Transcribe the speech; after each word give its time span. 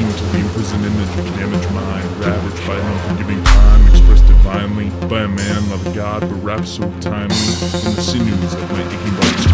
seem 0.00 0.12
to 0.16 0.32
be 0.32 0.40
imprisoned 0.40 0.84
in 0.84 0.96
this 0.96 1.14
damaged 1.36 1.70
mind, 1.72 2.04
ravaged 2.20 2.66
by 2.66 2.74
an 2.74 2.86
unforgiving 2.92 3.44
time, 3.44 3.88
expressed 3.88 4.26
divinely 4.26 4.88
by 5.08 5.22
a 5.22 5.28
man, 5.28 5.68
not 5.68 5.86
a 5.86 5.90
god, 5.94 6.20
but 6.20 6.42
wrapped 6.42 6.68
so 6.68 6.82
timely 7.00 7.36
in 7.84 7.94
the 7.94 8.00
sinews 8.00 8.54
of 8.54 8.70
my 8.70 8.80
aching 8.80 9.14
body's 9.16 9.46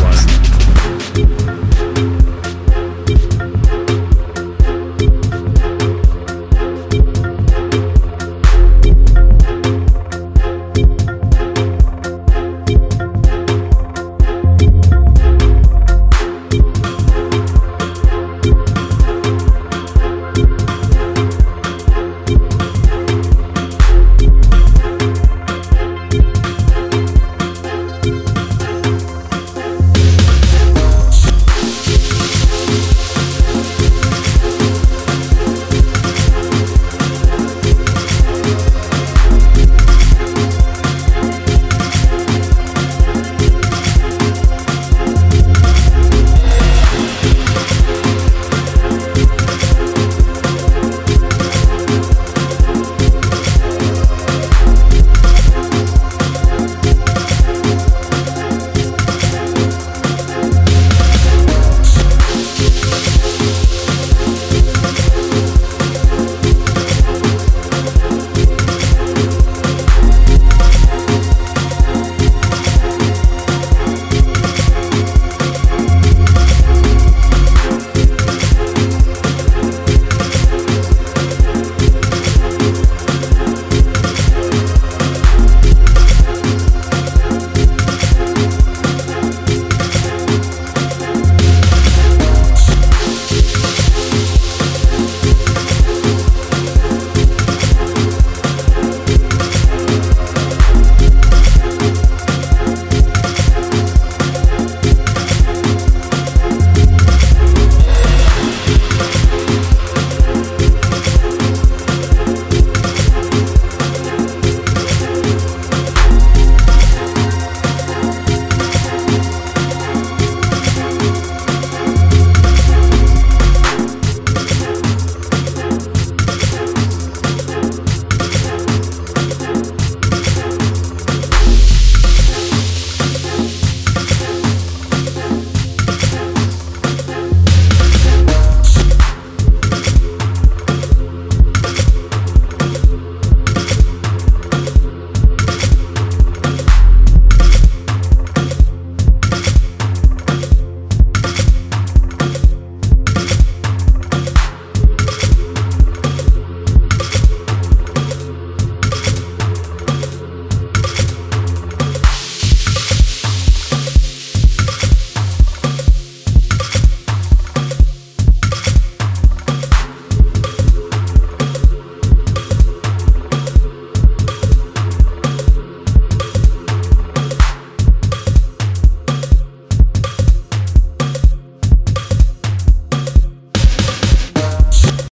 course, 0.00 0.71